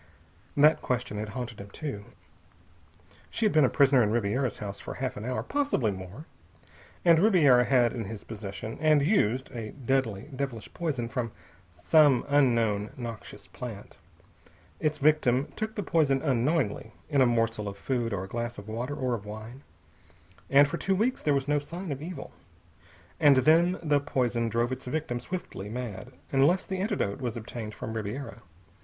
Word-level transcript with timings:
That 0.57 0.81
question 0.81 1.19
had 1.19 1.29
haunted 1.37 1.61
him 1.61 1.69
too. 1.69 2.05
She 3.29 3.45
had 3.45 3.53
been 3.53 3.63
a 3.63 3.69
prisoner 3.69 4.01
in 4.01 4.09
Ribiera's 4.09 4.57
house 4.57 4.79
for 4.79 4.95
half 4.95 5.15
an 5.15 5.25
hour, 5.25 5.43
possibly 5.43 5.91
more. 5.91 6.25
And 7.05 7.19
Ribiera 7.19 7.65
had 7.65 7.93
in 7.93 8.05
his 8.05 8.23
possession, 8.23 8.79
and 8.81 9.03
used, 9.03 9.51
a 9.51 9.73
deadly, 9.73 10.27
devilish 10.35 10.73
poison 10.73 11.07
from 11.07 11.31
some 11.71 12.25
unknown 12.29 12.89
noxious 12.97 13.45
plant. 13.45 13.95
Its 14.79 14.97
victim 14.97 15.51
took 15.55 15.75
the 15.75 15.83
poison 15.83 16.19
unknowingly, 16.23 16.93
in 17.07 17.21
a 17.21 17.27
morsel 17.27 17.67
of 17.67 17.77
food 17.77 18.11
or 18.11 18.23
a 18.23 18.27
glass 18.27 18.57
of 18.57 18.67
water 18.67 18.95
or 18.95 19.13
of 19.13 19.27
wine. 19.27 19.61
And 20.49 20.67
for 20.67 20.77
two 20.77 20.95
weeks 20.95 21.21
there 21.21 21.35
was 21.35 21.47
no 21.47 21.59
sign 21.59 21.91
of 21.91 22.01
evil. 22.01 22.31
And 23.19 23.37
then 23.45 23.77
the 23.83 23.99
poison 23.99 24.49
drove 24.49 24.71
its 24.71 24.85
victim 24.85 25.19
swiftly 25.19 25.69
mad 25.69 26.11
unless 26.31 26.65
the 26.65 26.79
antidote 26.79 27.21
was 27.21 27.37
obtained 27.37 27.75
from 27.75 27.93
Ribiera. 27.93 28.41